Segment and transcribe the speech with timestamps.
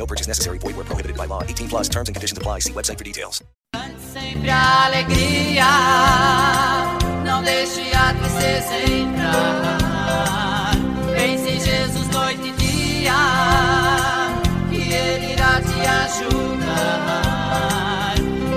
[0.00, 0.56] No purchase necessary.
[0.58, 1.42] Void where prohibited by law.
[1.42, 2.60] 18 plus terms and conditions apply.
[2.60, 3.42] See website for details.
[4.12, 5.66] Sempre alegria,
[7.24, 10.72] não deixe a tristeza entrar.
[11.14, 13.12] Pense em Jesus noite e dia,
[14.70, 17.34] que Ele irá te ajudar.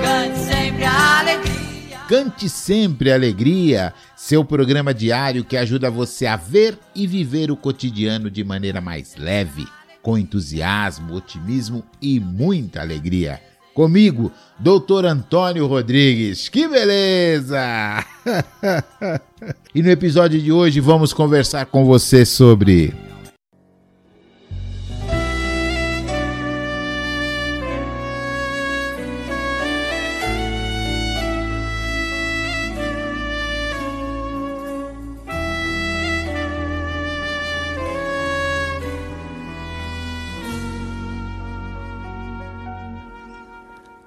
[0.01, 1.99] Cante sempre alegria.
[2.07, 8.31] Cante sempre alegria, seu programa diário que ajuda você a ver e viver o cotidiano
[8.31, 9.67] de maneira mais leve,
[10.03, 13.41] com entusiasmo, otimismo e muita alegria.
[13.73, 16.47] Comigo, Doutor Antônio Rodrigues.
[16.47, 18.05] Que beleza!
[19.73, 22.93] e no episódio de hoje vamos conversar com você sobre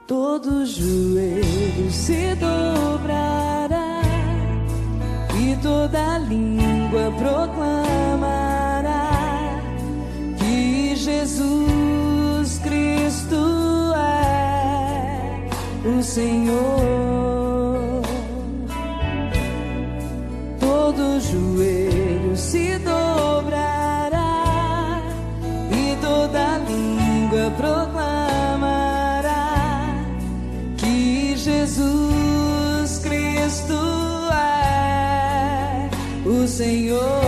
[0.07, 4.03] todo joelho se dobrará
[5.35, 9.11] e toda língua proclamará
[10.39, 15.49] que Jesus Cristo é
[15.89, 18.03] o Senhor.
[20.61, 21.76] Todo joelho
[36.47, 37.26] Senhor.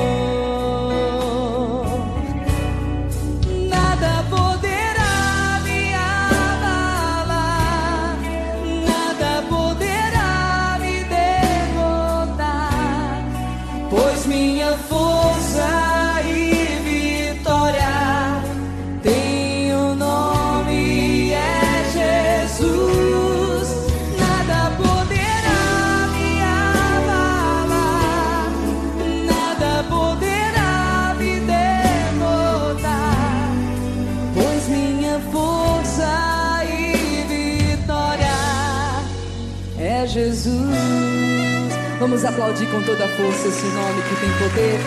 [41.98, 44.78] Vamos aplaudir com toda a força esse nome que tem poder.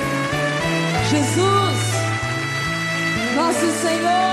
[1.09, 1.77] Jesus,
[3.35, 4.31] nosso Senhor.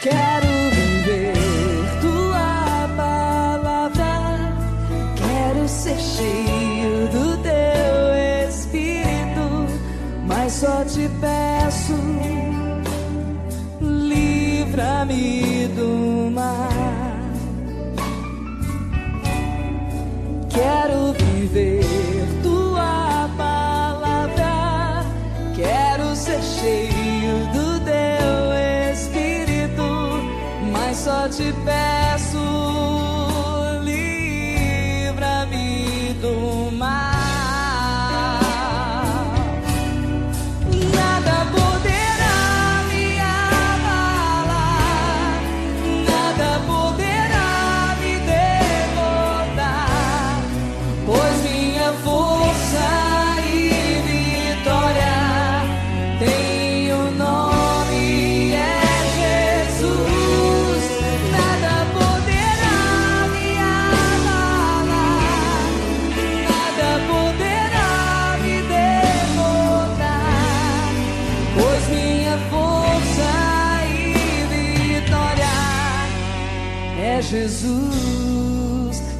[0.00, 1.34] Quero viver
[2.00, 4.54] tua palavra,
[5.16, 6.45] quero ser cheio
[15.06, 16.06] livra-me do.
[20.50, 21.84] Quero viver
[22.42, 25.04] tua palavra,
[25.54, 29.82] quero ser cheio do teu espírito,
[30.72, 32.15] mas só te peço,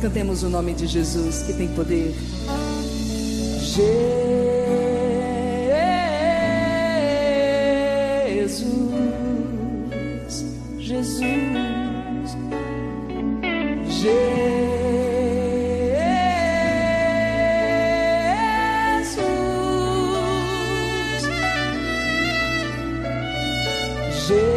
[0.00, 2.14] Cantemos o nome de Jesus que tem poder.
[8.38, 8.84] Jesus,
[10.78, 11.20] Jesus,
[24.28, 24.55] Jesus,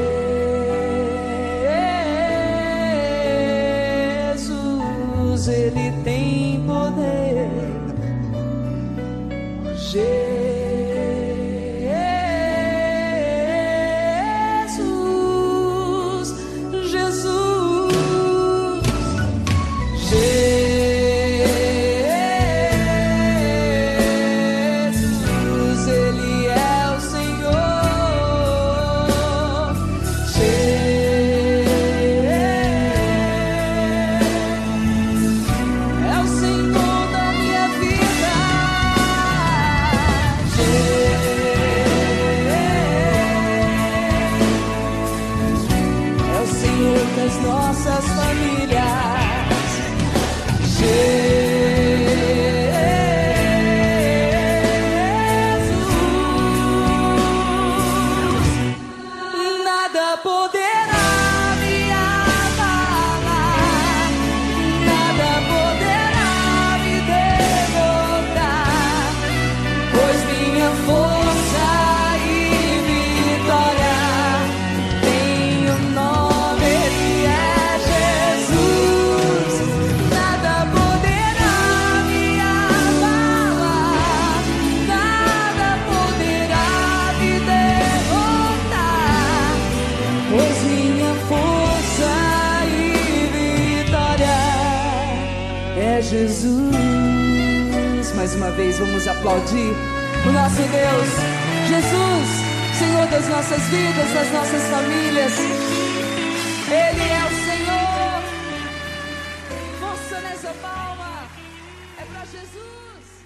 [96.10, 96.74] Jesus.
[98.16, 99.72] Mais uma vez vamos aplaudir
[100.28, 101.10] o nosso Deus,
[101.68, 102.30] Jesus,
[102.80, 105.34] Senhor das nossas vidas, das nossas famílias.
[106.68, 108.24] Ele é o Senhor.
[109.80, 111.28] Força nessa palma.
[112.00, 113.26] É para Jesus.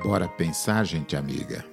[0.00, 1.64] Bora pensar, gente amiga.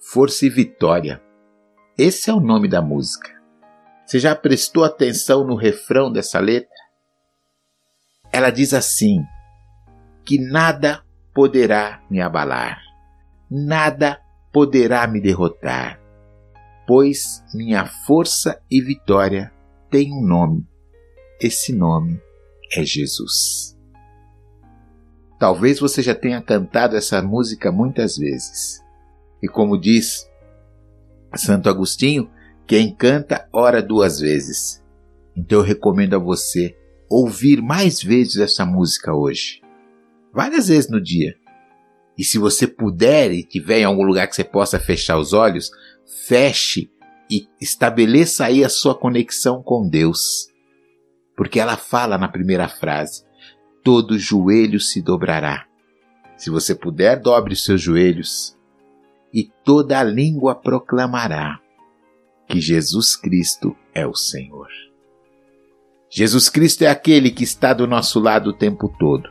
[0.00, 1.22] Força e Vitória.
[1.96, 3.35] Esse é o nome da música.
[4.06, 6.70] Você já prestou atenção no refrão dessa letra?
[8.32, 9.18] Ela diz assim:
[10.24, 11.04] que nada
[11.34, 12.80] poderá me abalar,
[13.50, 14.20] nada
[14.52, 16.00] poderá me derrotar,
[16.86, 19.52] pois minha força e vitória
[19.90, 20.64] têm um nome.
[21.40, 22.20] Esse nome
[22.72, 23.76] é Jesus.
[25.38, 28.80] Talvez você já tenha cantado essa música muitas vezes.
[29.42, 30.26] E como diz
[31.34, 32.30] Santo Agostinho,
[32.66, 34.82] quem canta ora duas vezes.
[35.36, 36.76] Então eu recomendo a você
[37.08, 39.60] ouvir mais vezes essa música hoje.
[40.32, 41.36] Várias vezes no dia.
[42.18, 45.70] E se você puder e tiver em algum lugar que você possa fechar os olhos,
[46.26, 46.90] feche
[47.30, 50.48] e estabeleça aí a sua conexão com Deus.
[51.36, 53.24] Porque ela fala na primeira frase:
[53.84, 55.66] todo joelho se dobrará.
[56.36, 58.56] Se você puder, dobre os seus joelhos
[59.32, 61.60] e toda a língua proclamará
[62.48, 64.68] que Jesus Cristo é o Senhor.
[66.08, 69.30] Jesus Cristo é aquele que está do nosso lado o tempo todo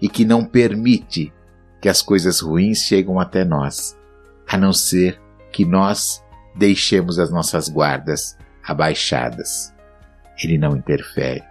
[0.00, 1.32] e que não permite
[1.80, 3.98] que as coisas ruins cheguem até nós,
[4.48, 5.20] a não ser
[5.52, 6.22] que nós
[6.54, 9.74] deixemos as nossas guardas abaixadas.
[10.42, 11.42] Ele não interfere,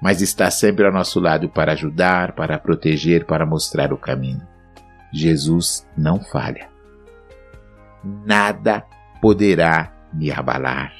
[0.00, 4.46] mas está sempre ao nosso lado para ajudar, para proteger, para mostrar o caminho.
[5.12, 6.68] Jesus não falha.
[8.24, 8.84] Nada
[9.20, 10.92] poderá me abalar,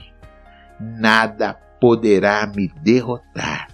[0.81, 3.69] nada poderá me derrotar,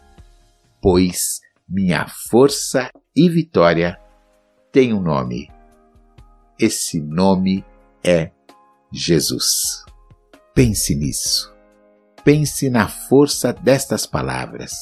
[0.81, 3.99] pois minha força e vitória
[4.73, 5.51] têm um nome.
[6.59, 7.65] Esse nome
[8.03, 8.31] é
[8.91, 9.85] Jesus.
[10.55, 11.55] Pense nisso.
[12.25, 14.73] Pense na força destas palavras.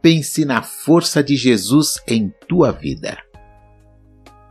[0.00, 3.18] Pense na força de Jesus em tua vida.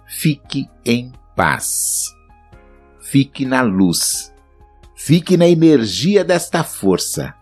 [0.05, 2.05] Fique em paz.
[2.99, 4.33] Fique na luz.
[4.99, 7.35] Fique na energia desta força.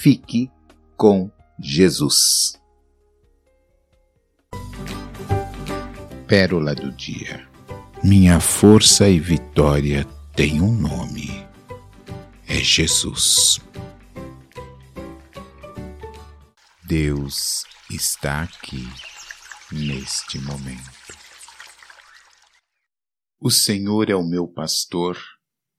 [0.00, 0.50] Fique
[0.98, 2.60] com Jesus.
[6.26, 7.48] Pérola do Dia.
[8.04, 10.04] Minha força e vitória
[10.36, 11.44] têm um nome.
[12.46, 13.58] É Jesus.
[16.84, 18.86] Deus está aqui
[19.72, 21.16] neste momento.
[23.40, 25.16] O Senhor é o meu pastor,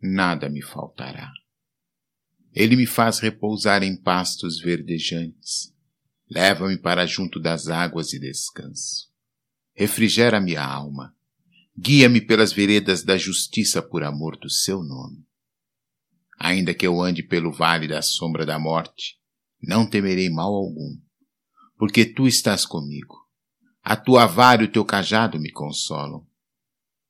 [0.02, 1.32] nada me faltará.
[2.54, 5.74] Ele me faz repousar em pastos verdejantes.
[6.30, 9.10] Leva-me para junto das águas e descanso.
[9.74, 11.16] Refrigera minha alma.
[11.78, 15.26] Guia-me pelas veredas da justiça por amor do seu nome.
[16.38, 19.18] Ainda que eu ande pelo vale da sombra da morte,
[19.62, 20.98] não temerei mal algum,
[21.78, 23.16] porque tu estás comigo.
[23.84, 26.29] A tua vara e o teu cajado me consolam.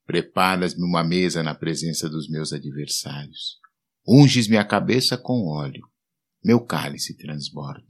[0.10, 3.60] Preparas-me uma mesa na presença dos meus adversários.
[4.08, 5.88] Unges-me a cabeça com óleo.
[6.44, 7.86] Meu cálice transborda.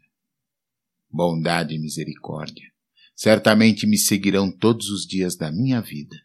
[1.10, 2.68] Bondade e misericórdia
[3.16, 6.16] certamente me seguirão todos os dias da minha vida,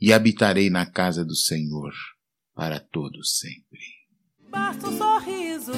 [0.00, 1.92] e habitarei na casa do Senhor
[2.54, 3.80] para todo sempre.
[4.50, 5.72] Basta um sorriso,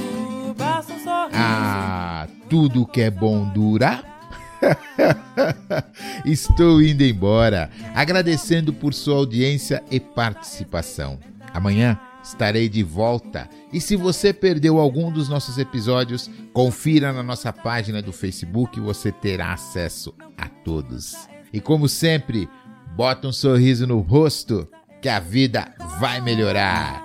[0.56, 1.34] basta um sorriso.
[1.34, 4.17] Ah, tudo que é bom dura.
[6.24, 11.18] Estou indo embora, agradecendo por sua audiência e participação.
[11.52, 13.48] Amanhã estarei de volta.
[13.72, 19.10] E se você perdeu algum dos nossos episódios, confira na nossa página do Facebook, você
[19.10, 21.16] terá acesso a todos.
[21.52, 22.48] E como sempre,
[22.94, 24.68] bota um sorriso no rosto
[25.00, 27.04] que a vida vai melhorar.